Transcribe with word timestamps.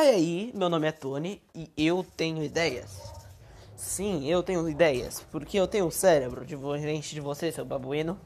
aí, 0.00 0.52
meu 0.54 0.68
nome 0.68 0.86
é 0.86 0.92
Tony 0.92 1.42
e 1.54 1.70
eu 1.76 2.04
tenho 2.16 2.42
ideias. 2.42 2.96
Sim, 3.76 4.26
eu 4.28 4.42
tenho 4.42 4.68
ideias, 4.68 5.20
porque 5.30 5.58
eu 5.58 5.68
tenho 5.68 5.86
um 5.86 5.90
cérebro 5.90 6.44
diferente 6.46 7.14
de 7.14 7.20
você, 7.20 7.52
seu 7.52 7.64
babuíno. 7.64 8.18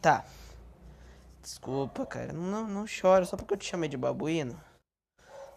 Tá. 0.00 0.24
Desculpa, 1.42 2.06
cara. 2.06 2.32
Não, 2.32 2.66
não 2.66 2.86
chora 2.86 3.26
só 3.26 3.36
porque 3.36 3.52
eu 3.52 3.58
te 3.58 3.68
chamei 3.68 3.86
de 3.86 3.96
babuíno. 3.96 4.58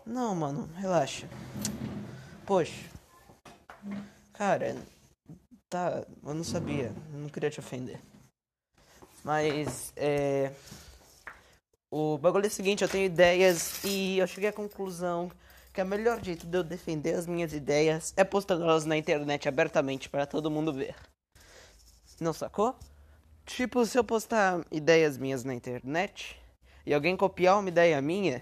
Não, 0.05 0.35
mano, 0.35 0.69
relaxa. 0.75 1.29
Poxa. 2.45 2.89
Cara, 4.33 4.75
tá. 5.69 6.03
Eu 6.25 6.33
não 6.33 6.43
sabia. 6.43 6.91
Não 7.13 7.29
queria 7.29 7.49
te 7.49 7.61
ofender. 7.61 8.01
Mas, 9.23 9.93
é. 9.95 10.51
O 11.95 12.17
bagulho 12.17 12.45
é 12.45 12.47
o 12.47 12.51
seguinte: 12.51 12.81
eu 12.81 12.89
tenho 12.89 13.05
ideias 13.05 13.83
e 13.83 14.17
eu 14.17 14.25
cheguei 14.25 14.49
à 14.49 14.51
conclusão 14.51 15.29
que 15.71 15.79
o 15.79 15.85
melhor 15.85 16.23
jeito 16.23 16.47
de 16.47 16.57
eu 16.57 16.63
defender 16.63 17.13
as 17.13 17.27
minhas 17.27 17.53
ideias 17.53 18.15
é 18.17 18.23
postá-las 18.23 18.83
na 18.83 18.97
internet 18.97 19.47
abertamente 19.47 20.09
para 20.09 20.25
todo 20.25 20.49
mundo 20.49 20.73
ver. 20.73 20.95
Não 22.19 22.33
sacou? 22.33 22.75
Tipo, 23.45 23.85
se 23.85 23.95
eu 23.95 24.03
postar 24.03 24.65
ideias 24.71 25.19
minhas 25.19 25.43
na 25.43 25.53
internet 25.53 26.35
e 26.83 26.95
alguém 26.95 27.15
copiar 27.15 27.59
uma 27.59 27.69
ideia 27.69 28.01
minha, 28.01 28.41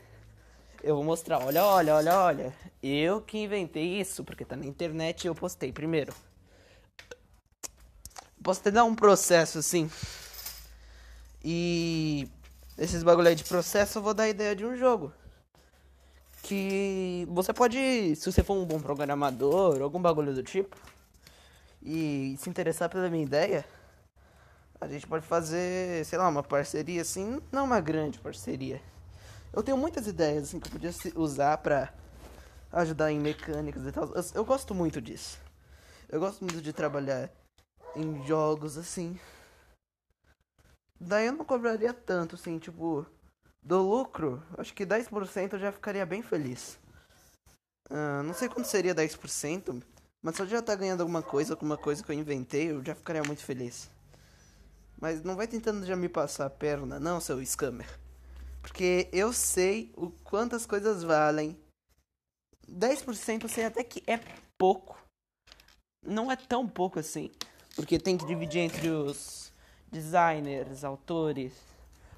eu 0.82 0.96
vou 0.96 1.04
mostrar, 1.04 1.44
olha, 1.44 1.66
olha, 1.66 1.96
olha, 1.96 2.20
olha, 2.20 2.54
eu 2.82 3.20
que 3.20 3.38
inventei 3.38 4.00
isso, 4.00 4.24
porque 4.24 4.46
tá 4.46 4.56
na 4.56 4.66
internet 4.66 5.26
e 5.26 5.28
eu 5.28 5.36
postei 5.36 5.74
primeiro. 5.74 6.16
Posso 8.42 8.62
até 8.62 8.72
dar 8.72 8.86
um 8.86 8.96
processo 8.96 9.60
assim. 9.60 9.92
E 11.44 12.30
esses 12.82 13.04
bagulho 13.04 13.28
aí 13.28 13.36
de 13.36 13.44
processo, 13.44 14.00
eu 14.00 14.02
vou 14.02 14.12
dar 14.12 14.24
a 14.24 14.30
ideia 14.30 14.56
de 14.56 14.66
um 14.66 14.76
jogo. 14.76 15.14
Que 16.42 17.28
você 17.30 17.54
pode, 17.54 18.16
se 18.16 18.32
você 18.32 18.44
for 18.44 18.58
um 18.58 18.66
bom 18.66 18.80
programador, 18.80 19.80
algum 19.80 20.02
bagulho 20.02 20.34
do 20.34 20.42
tipo, 20.42 20.76
e 21.84 22.36
se 22.40 22.50
interessar 22.50 22.90
pela 22.90 23.08
minha 23.08 23.24
ideia, 23.24 23.64
a 24.80 24.88
gente 24.88 25.06
pode 25.06 25.24
fazer, 25.24 26.04
sei 26.06 26.18
lá, 26.18 26.28
uma 26.28 26.42
parceria 26.42 27.04
assim, 27.04 27.40
não 27.52 27.66
uma 27.66 27.80
grande 27.80 28.18
parceria. 28.18 28.82
Eu 29.54 29.62
tenho 29.62 29.78
muitas 29.78 30.08
ideias 30.08 30.46
assim 30.46 30.60
que 30.60 30.68
eu 30.68 30.72
podia 30.72 30.92
usar 31.16 31.60
pra 31.60 31.94
ajudar 32.72 33.12
em 33.12 33.20
mecânicas 33.20 33.86
e 33.86 33.92
tal. 33.92 34.06
Eu, 34.06 34.26
eu 34.34 34.44
gosto 34.44 34.74
muito 34.74 35.00
disso. 35.00 35.40
Eu 36.10 36.20
gosto 36.20 36.44
muito 36.44 36.60
de 36.60 36.74
trabalhar 36.74 37.30
em 37.96 38.26
jogos 38.26 38.76
assim. 38.76 39.20
Daí 41.04 41.26
eu 41.26 41.34
não 41.34 41.44
cobraria 41.44 41.92
tanto, 41.92 42.36
assim, 42.36 42.60
tipo, 42.60 43.04
do 43.64 43.82
lucro, 43.82 44.44
acho 44.56 44.72
que 44.72 44.86
10% 44.86 45.54
eu 45.54 45.60
já 45.60 45.72
ficaria 45.72 46.06
bem 46.06 46.22
feliz. 46.22 46.78
Uh, 47.90 48.22
não 48.24 48.36
sei 48.36 48.48
quanto 48.48 48.68
seria 48.68 48.94
10%, 48.94 49.82
mas 50.22 50.36
se 50.36 50.44
eu 50.44 50.48
já 50.48 50.62
tá 50.62 50.76
ganhando 50.76 51.02
alguma 51.02 51.24
coisa, 51.24 51.54
alguma 51.54 51.76
coisa 51.76 52.04
que 52.04 52.12
eu 52.12 52.16
inventei, 52.16 52.70
eu 52.70 52.86
já 52.86 52.94
ficaria 52.94 53.24
muito 53.24 53.44
feliz. 53.44 53.90
Mas 55.02 55.24
não 55.24 55.36
vai 55.36 55.48
tentando 55.48 55.84
já 55.88 55.96
me 55.96 56.08
passar 56.08 56.46
a 56.46 56.52
perna, 56.52 57.00
não, 57.00 57.20
seu 57.20 57.44
scammer. 57.44 58.00
Porque 58.62 59.10
eu 59.12 59.34
sei 59.34 59.92
o 59.98 60.12
quanto 60.12 60.56
as 60.56 60.68
coisas 60.68 61.02
valem. 61.02 61.60
10% 62.70 63.42
eu 63.42 63.50
sei 63.50 63.66
até 63.66 63.84
que 63.84 64.04
é 64.06 64.20
pouco. 64.56 65.04
Não 66.06 66.32
é 66.32 66.36
tão 66.36 66.68
pouco 66.70 67.00
assim. 67.00 67.32
Porque 67.76 67.98
tem 67.98 68.16
que 68.16 68.28
dividir 68.28 68.60
entre 68.60 68.88
os 68.90 69.51
designers, 69.92 70.84
autores, 70.84 71.54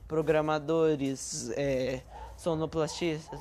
programadores, 0.08 1.50
é, 1.56 2.02
sonoplastistas. 2.38 3.40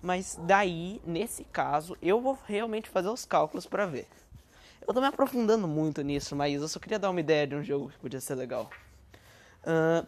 Mas 0.00 0.38
daí, 0.42 1.00
nesse 1.04 1.44
caso, 1.44 1.96
eu 2.00 2.20
vou 2.20 2.38
realmente 2.46 2.88
fazer 2.88 3.08
os 3.08 3.24
cálculos 3.24 3.66
para 3.66 3.86
ver. 3.86 4.06
Eu 4.86 4.92
tô 4.92 5.00
me 5.00 5.06
aprofundando 5.06 5.66
muito 5.66 6.02
nisso, 6.02 6.36
mas 6.36 6.60
eu 6.60 6.68
só 6.68 6.78
queria 6.78 6.98
dar 6.98 7.10
uma 7.10 7.20
ideia 7.20 7.46
de 7.46 7.54
um 7.54 7.64
jogo 7.64 7.88
que 7.88 7.98
podia 7.98 8.20
ser 8.20 8.34
legal. 8.34 8.68
Uh, 9.62 10.06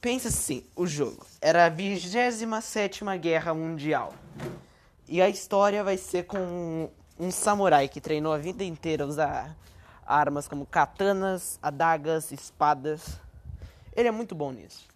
pensa 0.00 0.28
assim, 0.28 0.64
o 0.74 0.86
jogo 0.86 1.26
era 1.42 1.66
a 1.66 1.68
27 1.68 3.04
Guerra 3.20 3.52
Mundial. 3.52 4.14
E 5.06 5.20
a 5.20 5.28
história 5.28 5.84
vai 5.84 5.98
ser 5.98 6.24
com 6.24 6.88
um 7.20 7.30
samurai 7.30 7.86
que 7.86 8.00
treinou 8.00 8.32
a 8.32 8.38
vida 8.38 8.64
inteira 8.64 9.06
usar 9.06 9.54
armas 10.06 10.48
como 10.48 10.66
katanas, 10.66 11.58
adagas, 11.62 12.32
espadas. 12.32 13.20
Ele 13.94 14.08
é 14.08 14.10
muito 14.10 14.34
bom 14.34 14.52
nisso. 14.52 14.86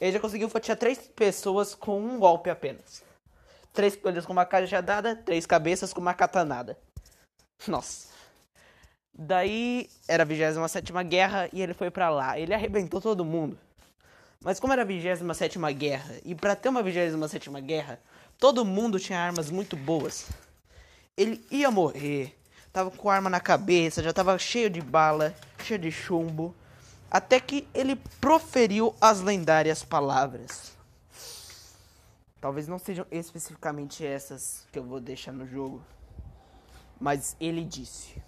Ele 0.00 0.12
já 0.12 0.20
conseguiu 0.20 0.48
fatiar 0.48 0.76
três 0.76 0.98
pessoas 0.98 1.74
com 1.74 2.00
um 2.00 2.18
golpe 2.18 2.50
apenas. 2.50 3.04
Três 3.72 3.96
coelhos 3.96 4.26
com 4.26 4.32
uma 4.32 4.44
cajadada, 4.44 5.16
três 5.16 5.46
cabeças 5.46 5.92
com 5.92 6.00
uma 6.00 6.14
katanada. 6.14 6.76
Nossa. 7.66 8.08
Daí 9.14 9.88
era 10.08 10.22
a 10.22 10.26
27 10.26 10.92
Guerra 11.04 11.48
e 11.52 11.62
ele 11.62 11.74
foi 11.74 11.90
para 11.90 12.10
lá. 12.10 12.38
Ele 12.38 12.54
arrebentou 12.54 13.00
todo 13.00 13.24
mundo. 13.24 13.58
Mas 14.42 14.58
como 14.58 14.72
era 14.72 14.82
a 14.82 14.84
27 14.84 15.58
Guerra, 15.74 16.16
e 16.24 16.34
para 16.34 16.56
ter 16.56 16.68
uma 16.68 16.82
27 16.82 17.48
Guerra, 17.60 18.00
todo 18.38 18.64
mundo 18.64 18.98
tinha 18.98 19.20
armas 19.20 19.50
muito 19.50 19.76
boas. 19.76 20.28
Ele 21.16 21.44
ia 21.50 21.70
morrer, 21.70 22.36
tava 22.72 22.90
com 22.90 23.10
arma 23.10 23.28
na 23.28 23.40
cabeça, 23.40 24.02
já 24.02 24.12
tava 24.12 24.38
cheio 24.38 24.70
de 24.70 24.80
bala, 24.80 25.34
cheio 25.62 25.78
de 25.78 25.92
chumbo, 25.92 26.54
até 27.10 27.38
que 27.38 27.68
ele 27.74 27.96
proferiu 28.20 28.94
as 29.00 29.20
lendárias 29.20 29.84
palavras. 29.84 30.72
Talvez 32.40 32.66
não 32.66 32.78
sejam 32.78 33.06
especificamente 33.10 34.04
essas 34.04 34.66
que 34.72 34.78
eu 34.78 34.84
vou 34.84 34.98
deixar 34.98 35.32
no 35.32 35.46
jogo, 35.46 35.84
mas 36.98 37.36
ele 37.38 37.64
disse: 37.64 38.20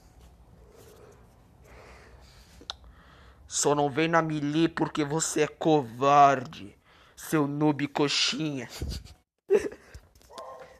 Só 3.49 3.75
não 3.75 3.91
vem 3.91 4.07
na 4.07 4.21
melee 4.21 4.69
porque 4.69 5.05
você 5.05 5.43
é 5.43 5.49
covarde, 5.49 6.79
seu 7.17 7.47
noob 7.47 7.89
coxinha. 7.89 8.69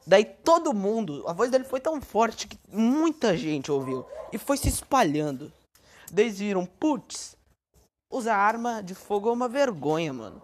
Daí 0.07 0.25
todo 0.25 0.75
mundo, 0.75 1.25
a 1.27 1.33
voz 1.33 1.51
dele 1.51 1.65
foi 1.65 1.81
tão 1.81 2.01
forte 2.01 2.47
que 2.47 2.59
muita 2.69 3.37
gente 3.37 3.73
ouviu 3.73 4.05
e 4.33 4.37
foi 4.37 4.57
se 4.57 4.69
espalhando. 4.69 5.51
Daí 6.13 6.29
viram, 6.29 6.67
putz, 6.67 7.35
usar 8.11 8.37
arma 8.37 8.83
de 8.83 8.95
fogo 8.95 9.31
é 9.31 9.33
uma 9.33 9.49
vergonha, 9.49 10.13
mano. 10.13 10.43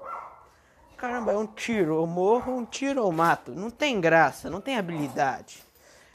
Caramba, 0.96 1.32
é 1.32 1.36
um 1.36 1.46
tiro, 1.46 1.96
eu 1.96 2.06
morro, 2.06 2.56
um 2.56 2.64
tiro 2.64 3.00
eu 3.00 3.12
mato. 3.12 3.52
Não 3.52 3.70
tem 3.70 4.00
graça, 4.00 4.48
não 4.48 4.60
tem 4.60 4.78
habilidade. 4.78 5.62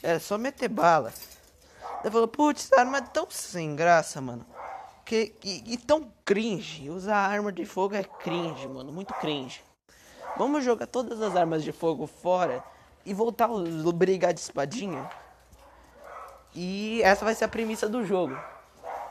É 0.01 0.17
só 0.17 0.37
meter 0.37 0.69
bala. 0.69 1.13
Daí 2.03 2.11
falou, 2.11 2.27
putz, 2.27 2.71
arma 2.73 2.97
é 2.97 3.01
tão 3.01 3.27
sem 3.29 3.75
graça, 3.75 4.19
mano. 4.21 4.45
Que, 5.05 5.35
e, 5.43 5.73
e 5.73 5.77
tão 5.77 6.11
cringe. 6.23 6.89
Usar 6.89 7.17
arma 7.17 7.51
de 7.51 7.65
fogo 7.65 7.95
é 7.95 8.03
cringe, 8.03 8.67
mano. 8.67 8.91
Muito 8.91 9.13
cringe. 9.15 9.63
Vamos 10.35 10.63
jogar 10.63 10.87
todas 10.87 11.21
as 11.21 11.35
armas 11.35 11.63
de 11.63 11.71
fogo 11.71 12.07
fora 12.07 12.63
e 13.05 13.13
voltar 13.13 13.45
a 13.45 13.91
brigar 13.93 14.33
de 14.33 14.39
espadinha. 14.39 15.09
E 16.53 17.01
essa 17.03 17.25
vai 17.25 17.35
ser 17.35 17.45
a 17.45 17.49
premissa 17.49 17.87
do 17.87 18.05
jogo. 18.05 18.37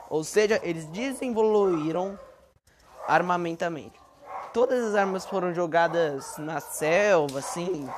Ou 0.09 0.23
seja, 0.23 0.59
eles 0.63 0.85
desenvolveram 0.85 2.19
armamentamente. 3.07 3.99
Todas 4.53 4.83
as 4.83 4.95
armas 4.95 5.25
foram 5.25 5.53
jogadas 5.53 6.37
na 6.37 6.59
selva, 6.59 7.39
assim, 7.39 7.89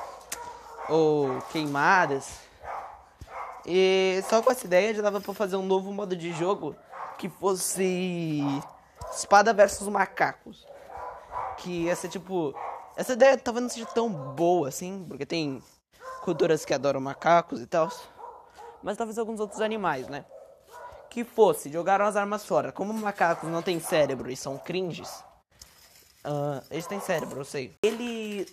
ou 0.88 1.40
queimadas. 1.52 2.40
E 3.64 4.22
só 4.28 4.42
com 4.42 4.50
essa 4.50 4.66
ideia 4.66 4.94
já 4.94 5.02
dava 5.02 5.20
pra 5.20 5.34
fazer 5.34 5.56
um 5.56 5.62
novo 5.62 5.92
modo 5.92 6.16
de 6.16 6.32
jogo 6.32 6.74
que 7.16 7.28
fosse 7.28 8.42
espada 9.14 9.52
versus 9.52 9.88
macacos. 9.88 10.66
Que 11.58 11.84
ia 11.84 11.96
ser 11.96 12.08
tipo. 12.08 12.54
Essa 12.96 13.12
ideia 13.12 13.38
talvez 13.38 13.62
não 13.62 13.70
seja 13.70 13.86
tão 13.86 14.08
boa 14.10 14.68
assim, 14.68 15.04
porque 15.08 15.24
tem 15.24 15.62
culturas 16.28 16.62
que 16.62 16.74
adoram 16.74 17.00
macacos 17.00 17.62
e 17.62 17.66
tal. 17.66 17.90
Mas 18.82 18.98
talvez 18.98 19.16
alguns 19.16 19.40
outros 19.40 19.62
animais, 19.62 20.08
né? 20.08 20.26
Que 21.08 21.24
fosse, 21.24 21.72
jogaram 21.72 22.04
as 22.04 22.16
armas 22.16 22.44
fora. 22.44 22.70
Como 22.70 22.92
macacos 22.92 23.48
não 23.48 23.62
têm 23.62 23.80
cérebro 23.80 24.30
e 24.30 24.36
são 24.36 24.58
cringes. 24.58 25.08
Uh, 26.22 26.62
eles 26.70 26.86
têm 26.86 27.00
cérebro, 27.00 27.40
eu 27.40 27.44
sei. 27.46 27.74
Ele. 27.82 28.46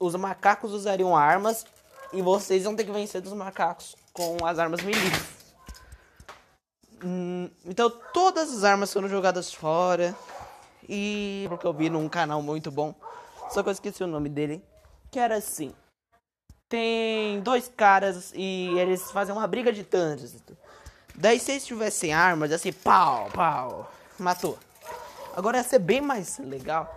Os 0.00 0.14
macacos 0.14 0.72
usariam 0.72 1.14
armas 1.14 1.66
e 2.14 2.22
vocês 2.22 2.64
vão 2.64 2.74
ter 2.74 2.84
que 2.84 2.90
vencer 2.90 3.20
dos 3.20 3.34
macacos 3.34 3.94
com 4.14 4.38
as 4.46 4.58
armas 4.58 4.80
melee. 4.80 5.12
Hum, 7.04 7.50
então 7.66 7.90
todas 8.14 8.52
as 8.54 8.64
armas 8.64 8.90
foram 8.90 9.06
jogadas 9.06 9.52
fora. 9.52 10.16
E 10.88 11.44
porque 11.50 11.66
eu 11.66 11.74
vi 11.74 11.90
num 11.90 12.08
canal 12.08 12.40
muito 12.40 12.70
bom. 12.70 12.94
Só 13.50 13.62
que 13.62 13.68
eu 13.68 13.72
esqueci 13.72 14.02
o 14.02 14.06
nome 14.06 14.30
dele. 14.30 14.64
Que 15.10 15.18
era 15.18 15.36
assim 15.36 15.74
tem 16.70 17.40
dois 17.40 17.68
caras 17.68 18.32
e 18.32 18.68
eles 18.78 19.10
fazem 19.10 19.34
uma 19.34 19.46
briga 19.46 19.72
de 19.72 19.82
trânsito. 19.82 20.56
Daí 21.16 21.40
se 21.40 21.50
eles 21.50 21.66
tivessem 21.66 22.14
armas, 22.14 22.52
assim, 22.52 22.72
pau, 22.72 23.28
pau, 23.34 23.92
matou. 24.16 24.56
Agora 25.36 25.58
ia 25.58 25.64
ser 25.64 25.80
bem 25.80 26.00
mais 26.00 26.38
legal, 26.38 26.88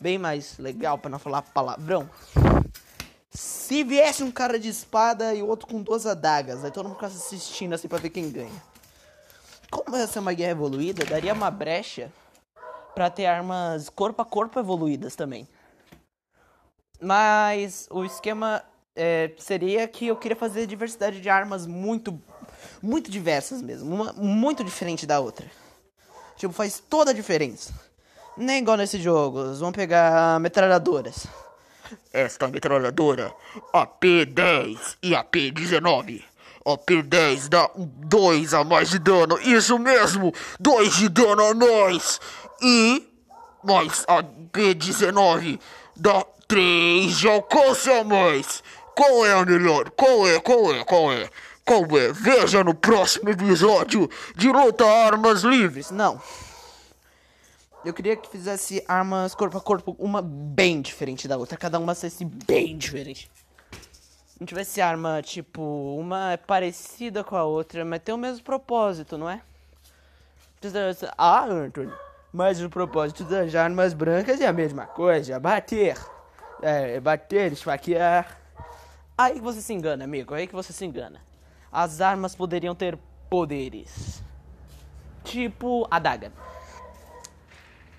bem 0.00 0.18
mais 0.18 0.58
legal 0.58 0.98
para 0.98 1.10
não 1.10 1.18
falar 1.20 1.42
palavrão. 1.42 2.10
Se 3.30 3.84
viesse 3.84 4.24
um 4.24 4.32
cara 4.32 4.58
de 4.58 4.68
espada 4.68 5.32
e 5.32 5.42
outro 5.42 5.68
com 5.68 5.80
duas 5.80 6.06
adagas, 6.06 6.64
aí 6.64 6.72
todo 6.72 6.86
mundo 6.86 6.96
ficasse 6.96 7.16
assistindo 7.16 7.72
assim 7.72 7.86
pra 7.86 7.98
ver 7.98 8.10
quem 8.10 8.28
ganha. 8.32 8.62
Como 9.70 9.96
essa 9.96 10.18
é 10.18 10.20
uma 10.20 10.32
guerra 10.32 10.50
evoluída, 10.50 11.04
daria 11.04 11.32
uma 11.32 11.52
brecha 11.52 12.12
pra 12.96 13.08
ter 13.08 13.26
armas 13.26 13.88
corpo 13.88 14.20
a 14.20 14.24
corpo 14.24 14.58
evoluídas 14.58 15.14
também. 15.14 15.48
Mas 17.00 17.86
o 17.90 18.04
esquema 18.04 18.64
é, 19.00 19.30
seria 19.38 19.88
que 19.88 20.08
eu 20.08 20.16
queria 20.16 20.36
fazer 20.36 20.66
diversidade 20.66 21.22
de 21.22 21.30
armas 21.30 21.66
muito, 21.66 22.20
muito 22.82 23.10
diversas 23.10 23.62
mesmo. 23.62 23.94
Uma 23.94 24.12
muito 24.12 24.62
diferente 24.62 25.06
da 25.06 25.18
outra. 25.18 25.50
Tipo, 26.36 26.52
faz 26.52 26.82
toda 26.86 27.10
a 27.10 27.14
diferença. 27.14 27.72
Nem 28.36 28.58
igual 28.58 28.76
nesse 28.76 29.00
jogo. 29.00 29.54
Vamos 29.54 29.74
pegar 29.74 30.38
metralhadoras. 30.38 31.26
Esta 32.12 32.46
metralhadora 32.46 33.32
AP-10 33.72 34.96
e 35.02 35.12
AP-19. 35.12 36.22
AP-10 36.66 37.48
dá 37.48 37.70
2 37.74 38.52
a 38.52 38.62
mais 38.64 38.90
de 38.90 38.98
dano, 38.98 39.40
isso 39.40 39.78
mesmo, 39.78 40.30
2 40.60 40.94
de 40.96 41.08
dano 41.08 41.42
a 41.42 41.54
mais. 41.54 42.20
E 42.60 43.08
mais 43.64 44.04
AP-19 44.06 45.58
dá 45.96 46.22
3 46.46 47.16
de 47.16 47.28
alcance 47.28 47.88
a 47.90 48.04
mais. 48.04 48.62
Qual 49.00 49.24
é 49.24 49.32
a 49.32 49.46
melhor? 49.46 49.88
Qual 49.92 50.28
é? 50.28 50.38
Qual 50.38 50.74
é? 50.74 50.84
Qual 50.84 51.10
é? 51.10 51.30
Qual 51.64 51.84
é? 51.98 52.12
Veja 52.12 52.62
no 52.62 52.74
próximo 52.74 53.30
episódio 53.30 54.10
de 54.36 54.52
Luta 54.52 54.84
Armas 54.84 55.40
Livres. 55.40 55.90
Não. 55.90 56.20
Eu 57.82 57.94
queria 57.94 58.14
que 58.14 58.28
fizesse 58.28 58.84
armas 58.86 59.34
corpo 59.34 59.56
a 59.56 59.60
corpo, 59.62 59.96
uma 59.98 60.20
bem 60.20 60.82
diferente 60.82 61.26
da 61.26 61.38
outra. 61.38 61.56
Cada 61.56 61.78
uma 61.78 61.94
fosse 61.94 62.26
bem 62.26 62.76
diferente. 62.76 63.30
Não 64.38 64.46
tivesse 64.46 64.82
arma, 64.82 65.22
tipo, 65.22 65.62
uma 65.98 66.32
é 66.32 66.36
parecida 66.36 67.24
com 67.24 67.36
a 67.36 67.44
outra, 67.44 67.86
mas 67.86 68.02
tem 68.02 68.14
o 68.14 68.18
mesmo 68.18 68.44
propósito, 68.44 69.16
não 69.16 69.30
é? 69.30 69.40
Ah, 71.16 71.46
Antônio, 71.46 71.98
mas 72.30 72.62
o 72.62 72.68
propósito 72.68 73.24
das 73.24 73.54
armas 73.54 73.94
brancas 73.94 74.42
é 74.42 74.46
a 74.46 74.52
mesma 74.52 74.84
coisa, 74.84 75.40
bater. 75.40 75.96
É, 76.60 77.00
bater, 77.00 77.50
esfaquear. 77.50 78.39
Aí 79.20 79.34
que 79.34 79.40
você 79.40 79.60
se 79.60 79.74
engana, 79.74 80.04
amigo, 80.04 80.32
aí 80.32 80.46
que 80.46 80.54
você 80.54 80.72
se 80.72 80.84
engana. 80.84 81.20
As 81.70 82.00
armas 82.00 82.34
poderiam 82.34 82.74
ter 82.74 82.98
poderes. 83.28 84.22
Tipo, 85.22 85.86
adaga 85.90 86.32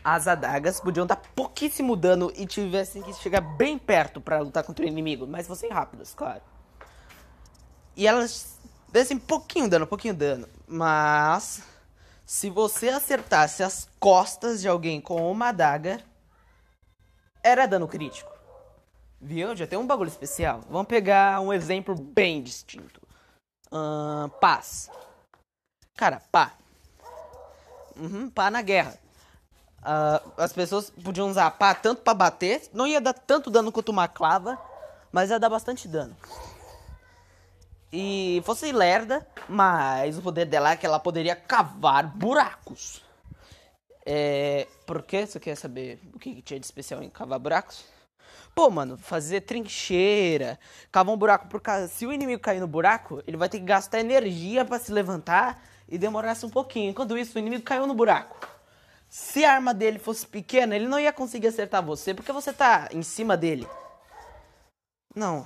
as 0.04 0.28
adagas 0.28 0.80
podiam 0.80 1.06
dar 1.06 1.16
pouquíssimo 1.16 1.96
dano 1.96 2.32
e 2.36 2.46
tivessem 2.46 3.04
que 3.04 3.14
chegar 3.14 3.42
bem 3.42 3.78
perto 3.78 4.20
para 4.20 4.40
lutar 4.40 4.64
contra 4.64 4.84
o 4.84 4.88
inimigo, 4.88 5.28
mas 5.28 5.48
fossem 5.48 5.70
rápidas, 5.70 6.14
claro. 6.14 6.42
E 7.96 8.08
elas 8.08 8.60
dessem 8.92 9.20
pouquinho 9.20 9.70
dano, 9.70 9.86
pouquinho 9.86 10.14
dano, 10.14 10.48
mas 10.68 11.62
se 12.26 12.50
você 12.50 12.90
acertasse 12.90 13.62
as 13.62 13.88
costas 14.00 14.62
de 14.62 14.68
alguém 14.68 15.00
com 15.00 15.32
uma 15.32 15.50
adaga, 15.50 16.02
era 17.44 17.68
dano 17.68 17.88
crítico. 17.88 18.31
Viu? 19.22 19.56
Já 19.56 19.68
tem 19.68 19.78
um 19.78 19.86
bagulho 19.86 20.08
especial. 20.08 20.62
Vamos 20.70 20.88
pegar 20.88 21.40
um 21.42 21.54
exemplo 21.54 21.94
bem 21.94 22.42
distinto. 22.42 23.00
Uh, 23.72 24.28
paz. 24.40 24.90
Cara, 25.96 26.22
pá. 26.32 26.54
Uhum, 27.96 28.30
pá 28.30 28.50
na 28.50 28.64
guerra. 28.64 28.98
Uh, 29.82 30.32
as 30.38 30.52
pessoas 30.54 30.90
podiam 30.90 31.30
usar 31.30 31.50
pá 31.52 31.74
tanto 31.74 32.02
para 32.02 32.14
bater, 32.14 32.70
não 32.74 32.86
ia 32.86 33.02
dar 33.02 33.14
tanto 33.14 33.50
dano 33.50 33.72
quanto 33.72 33.90
uma 33.90 34.08
clava, 34.08 34.60
mas 35.12 35.30
ia 35.30 35.40
dar 35.40 35.50
bastante 35.50 35.88
dano. 35.88 36.16
E 37.92 38.42
fosse 38.46 38.72
lerda, 38.72 39.28
mas 39.50 40.18
o 40.18 40.22
poder 40.22 40.46
dela 40.46 40.72
é 40.72 40.78
que 40.78 40.86
ela 40.86 41.00
poderia 41.00 41.36
cavar 41.36 42.08
buracos. 42.08 43.04
É, 44.06 44.68
por 44.86 45.04
que 45.04 45.26
você 45.26 45.40
quer 45.40 45.56
saber 45.56 46.00
o 46.14 46.20
que, 46.20 46.42
tinha 46.42 46.60
de 46.60 46.66
especial 46.66 47.04
em 47.04 47.10
cavar 47.10 47.40
buracos? 47.40 47.84
Pô, 48.54 48.70
mano, 48.70 48.98
fazer 48.98 49.42
trincheira, 49.42 50.60
cavar 50.92 51.14
um 51.14 51.18
buraco 51.18 51.48
por 51.48 51.62
causa. 51.62 51.88
Se 51.88 52.06
o 52.06 52.12
inimigo 52.12 52.42
cair 52.42 52.60
no 52.60 52.68
buraco, 52.68 53.24
ele 53.26 53.38
vai 53.38 53.48
ter 53.48 53.60
que 53.60 53.66
gastar 53.66 54.00
energia 54.00 54.66
para 54.66 54.78
se 54.78 54.92
levantar 54.92 55.64
e 55.88 55.98
demorar-se 55.98 56.46
um 56.46 56.50
pouquinho. 56.50 56.90
Enquanto 56.90 57.18
isso, 57.18 57.38
o 57.38 57.40
inimigo 57.40 57.64
caiu 57.64 57.88
no 57.88 57.94
buraco. 57.94 58.38
Se 59.10 59.44
a 59.44 59.54
arma 59.54 59.74
dele 59.74 60.00
fosse 60.00 60.26
pequena, 60.26 60.76
ele 60.76 60.88
não 60.88 61.00
ia 61.00 61.12
conseguir 61.12 61.48
acertar 61.48 61.84
você, 61.84 62.14
porque 62.14 62.32
você 62.32 62.54
tá 62.54 62.90
em 62.92 63.04
cima 63.04 63.36
dele. 63.36 63.68
Não. 65.16 65.46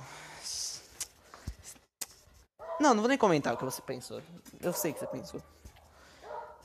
Não, 2.78 2.92
não 2.92 3.00
vou 3.00 3.08
nem 3.08 3.18
comentar 3.18 3.54
o 3.54 3.56
que 3.56 3.64
você 3.64 3.82
pensou. 3.82 4.20
Eu 4.60 4.72
sei 4.72 4.90
o 4.90 4.94
que 4.94 5.00
você 5.00 5.06
pensou. 5.06 5.40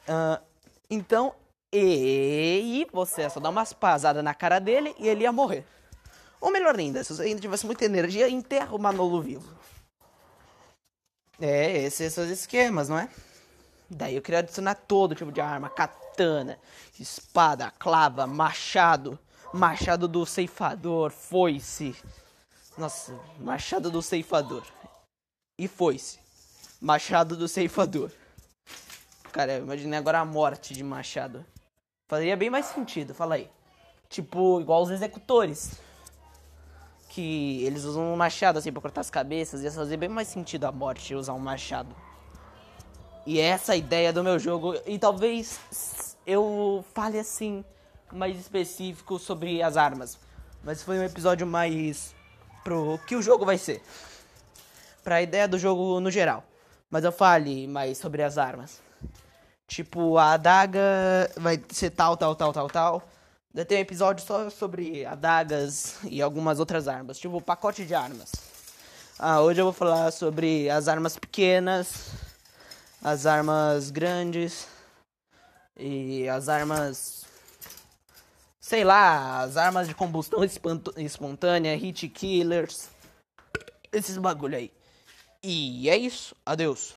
Uh, 0.07 0.43
então, 0.89 1.33
e 1.71 2.87
você 2.91 3.21
ia 3.21 3.29
só 3.29 3.39
dar 3.39 3.49
umas 3.49 3.73
pasadas 3.73 4.23
na 4.23 4.33
cara 4.33 4.59
dele 4.59 4.93
e 4.99 5.07
ele 5.07 5.23
ia 5.23 5.31
morrer. 5.31 5.65
Ou 6.41 6.51
melhor 6.51 6.77
ainda, 6.77 7.03
se 7.03 7.13
você 7.13 7.21
ainda 7.21 7.39
tivesse 7.39 7.67
muita 7.67 7.85
energia, 7.85 8.27
enterra 8.27 8.75
o 8.75 8.79
Manolo 8.79 9.21
vivo. 9.21 9.47
É, 11.39 11.83
esses 11.83 12.11
são 12.11 12.23
os 12.23 12.29
esquemas, 12.31 12.89
não 12.89 12.97
é? 12.97 13.07
Daí 13.87 14.15
eu 14.15 14.21
queria 14.21 14.39
adicionar 14.39 14.73
todo 14.73 15.13
tipo 15.13 15.31
de 15.31 15.39
arma, 15.39 15.69
katana, 15.69 16.57
espada, 16.99 17.71
clava, 17.77 18.25
machado, 18.25 19.19
machado 19.53 20.07
do 20.07 20.25
ceifador, 20.25 21.11
foice. 21.11 21.95
Nossa, 22.77 23.13
machado 23.39 23.91
do 23.91 24.01
ceifador. 24.01 24.63
E 25.59 25.67
foice. 25.67 26.19
Machado 26.79 27.35
do 27.35 27.47
ceifador. 27.47 28.09
Cara, 29.31 29.53
eu 29.53 29.63
imaginei 29.63 29.99
agora 29.99 30.19
a 30.19 30.25
morte 30.25 30.73
de 30.73 30.83
machado. 30.83 31.45
Faria 32.09 32.35
bem 32.35 32.49
mais 32.49 32.65
sentido, 32.65 33.13
fala 33.13 33.35
aí. 33.35 33.49
Tipo, 34.09 34.59
igual 34.59 34.81
os 34.81 34.89
executores. 34.89 35.79
Que 37.13 37.61
eles 37.65 37.83
usam 37.83 38.13
um 38.13 38.15
machado 38.15 38.57
assim 38.57 38.71
pra 38.71 38.81
cortar 38.81 39.01
as 39.01 39.09
cabeças. 39.09 39.63
Ia 39.63 39.71
fazer 39.71 39.97
bem 39.97 40.07
mais 40.07 40.29
sentido 40.29 40.63
a 40.63 40.71
morte 40.71 41.13
usar 41.13 41.33
um 41.33 41.39
machado. 41.39 41.93
E 43.25 43.37
é 43.37 43.43
essa 43.43 43.73
a 43.73 43.75
ideia 43.75 44.13
do 44.13 44.23
meu 44.23 44.39
jogo. 44.39 44.75
E 44.85 44.97
talvez 44.97 45.59
eu 46.25 46.85
fale 46.93 47.19
assim, 47.19 47.65
mais 48.13 48.39
específico 48.39 49.19
sobre 49.19 49.61
as 49.61 49.75
armas. 49.75 50.17
Mas 50.63 50.81
foi 50.81 50.99
um 50.99 51.03
episódio 51.03 51.45
mais 51.45 52.15
pro 52.63 52.97
que 53.05 53.17
o 53.17 53.21
jogo 53.21 53.45
vai 53.45 53.57
ser. 53.57 53.83
Pra 55.03 55.21
ideia 55.21 55.49
do 55.49 55.59
jogo 55.59 55.99
no 55.99 56.09
geral. 56.09 56.45
Mas 56.89 57.03
eu 57.03 57.11
fale 57.11 57.67
mais 57.67 57.97
sobre 57.97 58.23
as 58.23 58.37
armas. 58.37 58.79
Tipo, 59.67 60.17
a 60.17 60.33
adaga 60.33 60.79
vai 61.35 61.61
ser 61.69 61.89
tal, 61.89 62.15
tal, 62.15 62.35
tal, 62.35 62.53
tal, 62.53 62.69
tal. 62.69 63.03
Ter 63.53 63.75
um 63.75 63.79
episódio 63.79 64.25
só 64.25 64.49
sobre 64.49 65.05
adagas 65.05 65.97
e 66.03 66.21
algumas 66.21 66.59
outras 66.59 66.87
armas. 66.87 67.19
Tipo, 67.19 67.37
o 67.37 67.41
pacote 67.41 67.85
de 67.85 67.93
armas. 67.93 68.31
Ah, 69.19 69.41
hoje 69.41 69.61
eu 69.61 69.65
vou 69.65 69.73
falar 69.73 70.11
sobre 70.11 70.69
as 70.69 70.87
armas 70.87 71.17
pequenas 71.17 72.09
as 73.01 73.25
armas 73.25 73.89
grandes 73.89 74.67
e 75.75 76.29
as 76.29 76.47
armas 76.47 77.25
sei 78.59 78.83
lá, 78.83 79.41
as 79.41 79.57
armas 79.57 79.87
de 79.87 79.95
combustão 79.95 80.41
espontânea, 80.95 81.75
hit 81.75 82.07
killers, 82.07 82.89
esses 83.91 84.17
bagulho 84.17 84.55
aí. 84.55 84.71
E 85.43 85.89
é 85.89 85.97
isso. 85.97 86.35
Adeus. 86.45 86.89